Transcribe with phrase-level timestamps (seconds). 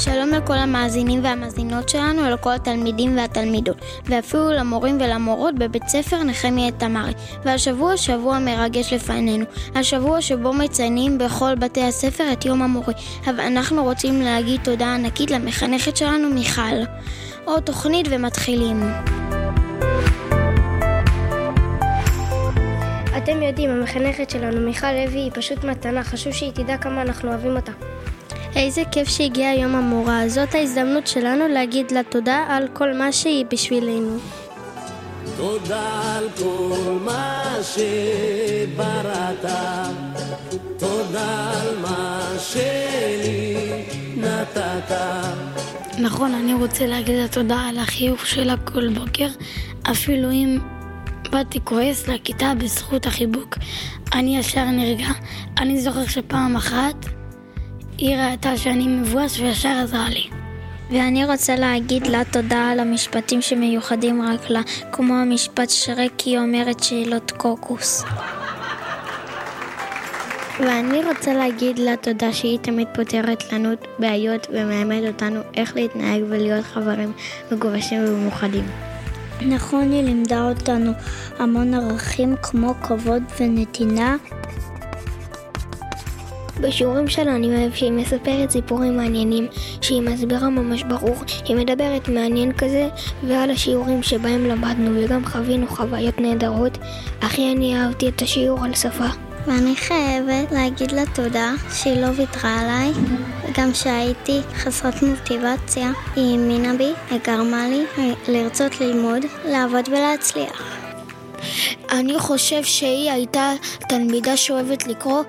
[0.00, 3.76] שלום לכל המאזינים והמאזינות שלנו, ולכל התלמידים והתלמידות,
[4.06, 7.12] ואפילו למורים ולמורות בבית ספר נחמיה תמרי.
[7.44, 9.44] והשבוע שבוע מרגש לפנינו,
[9.74, 12.94] השבוע שבו מציינים בכל בתי הספר את יום המורה.
[13.26, 16.76] אבל אנחנו רוצים להגיד תודה ענקית למחנכת שלנו מיכל.
[17.44, 18.82] עוד תוכנית ומתחילים.
[23.16, 27.56] אתם יודעים, המחנכת שלנו, מיכל לוי, היא פשוט מתנה, חשוב שהיא תדע כמה אנחנו אוהבים
[27.56, 27.72] אותה.
[28.56, 33.44] איזה כיף שהגיע יום המורה, זאת ההזדמנות שלנו להגיד לה תודה על כל מה שהיא
[33.50, 34.18] בשבילנו.
[35.36, 39.44] תודה על כל מה שבראת,
[40.78, 43.84] תודה על מה שלי
[44.16, 44.94] נתת.
[45.98, 49.28] נכון, אני רוצה להגיד לה תודה על החיוך שלה כל בוקר,
[49.90, 50.58] אפילו אם
[51.30, 53.58] באתי כועס לכיתה בזכות החיבוק.
[54.12, 55.08] אני ישר נרגע.
[55.58, 57.19] אני זוכר שפעם אחת
[58.00, 60.28] היא ראתה שאני מבואס וישר עזרה לי.
[60.90, 64.60] ואני רוצה להגיד לה תודה על המשפטים שמיוחדים רק לה,
[64.92, 68.04] כמו המשפט שרקי אומרת שאלות קוקוס.
[70.60, 76.64] ואני רוצה להגיד לה תודה שהיא תמיד פותרת לנו בעיות ומאמת אותנו איך להתנהג ולהיות
[76.64, 77.12] חברים
[77.52, 78.64] מגובשים ומאוחדים.
[79.40, 80.92] נכון, היא לימדה אותנו
[81.38, 84.16] המון ערכים כמו כבוד ונתינה.
[86.60, 89.46] בשיעורים שלה אני אוהב שהיא מספרת סיפורים מעניינים,
[89.80, 92.88] שהיא מסבירה ממש ברור, היא מדברת מעניין כזה,
[93.26, 96.78] ועל השיעורים שבהם למדנו וגם חווינו חוויות נהדרות,
[97.22, 99.08] הכי אני אהבתי את השיעור על שפה.
[99.46, 102.92] ואני חייבת להגיד לה תודה שהיא לא ויתרה עליי,
[103.48, 107.84] וגם שהייתי חסרת מוטיבציה, היא האמינה בי וגרמה לי
[108.28, 110.80] לרצות ללמוד, לעבוד ולהצליח.
[111.90, 113.52] אני חושב שהיא הייתה
[113.88, 115.22] תלמידה שאוהבת לקרוא.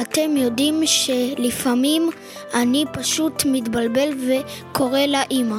[0.00, 2.10] אתם יודעים שלפעמים
[2.54, 5.56] אני פשוט מתבלבל וקורא לה אימא.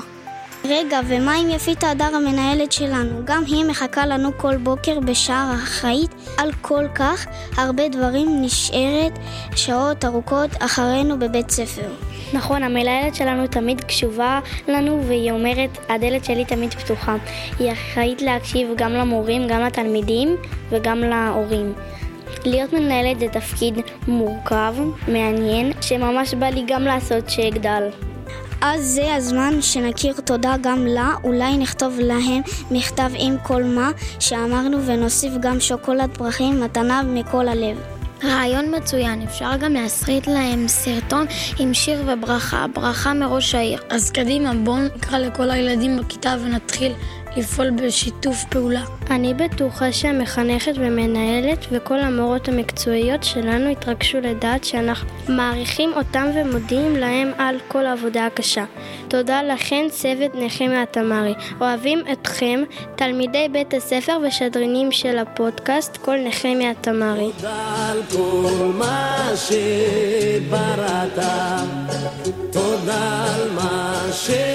[0.65, 3.25] רגע, ומה עם יפית הדר המנהלת שלנו?
[3.25, 7.27] גם היא מחכה לנו כל בוקר בשער האחראית על כל כך
[7.57, 9.19] הרבה דברים נשארת
[9.55, 11.91] שעות ארוכות אחרינו בבית ספר.
[12.33, 17.15] נכון, המנהלת שלנו תמיד קשובה לנו והיא אומרת, הדלת שלי תמיד פתוחה.
[17.59, 20.35] היא אחראית להקשיב גם למורים, גם לתלמידים
[20.69, 21.73] וגם להורים.
[22.45, 23.73] להיות מנהלת זה תפקיד
[24.07, 24.73] מורכב,
[25.07, 27.89] מעניין, שממש בא לי גם לעשות שאגדל.
[28.61, 32.41] אז זה הזמן שנכיר תודה גם לה, אולי נכתוב להם
[32.71, 37.77] מכתב עם כל מה שאמרנו ונוסיף גם שוקולד פרחים, מתנה מכל הלב.
[38.23, 41.25] רעיון מצוין, אפשר גם להסריט להם סרטון
[41.59, 43.79] עם שיר וברכה, ברכה מראש העיר.
[43.89, 46.93] אז קדימה, בואו נקרא לכל הילדים בכיתה ונתחיל
[47.37, 48.83] לפעול בשיתוף פעולה.
[49.09, 57.31] אני בטוחה שהמחנכת ומנהלת וכל המורות המקצועיות שלנו התרגשו לדעת שאנחנו מעריכים אותם ומודיעים להם
[57.37, 58.65] על כל העבודה הקשה.
[59.07, 61.33] תודה לכן צוות נחמיה מהתמרי.
[61.61, 62.63] אוהבים אתכם,
[62.95, 67.31] תלמידי בית הספר ושדרנים של הפודקאסט כל נחמיה מהתמרי.
[67.37, 71.19] תודה על כל מה שבראת,
[72.51, 74.52] תודה על מה שלי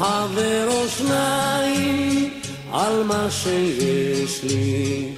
[0.00, 2.40] חבר או שניים,
[2.72, 5.12] על מה שיש לי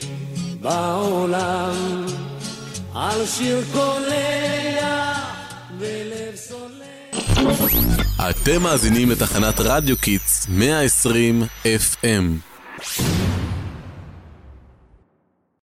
[0.61, 2.07] בעולם,
[2.95, 5.13] על שיר קולע
[5.79, 7.39] ולב סולח.
[8.31, 12.53] אתם מאזינים לתחנת רדיו קיטס 120 FM